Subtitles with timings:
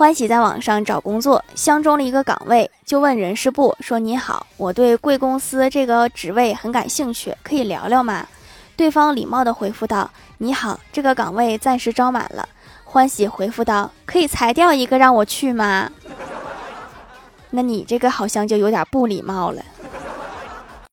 [0.00, 8.26] 欢喜在网上找工作，相中了一个岗位，就问人事部说：‘你好，我对贵公司这个职位很感兴趣，可以聊聊吗？’
[8.76, 10.10] 对方礼貌地回复道
[10.40, 12.48] ：‘你好，这个岗位暂时招满了。’
[12.82, 15.90] 欢喜回复道：‘可以裁掉一个让我去吗？’
[17.50, 19.62] 那你这个好像就有点不礼貌了。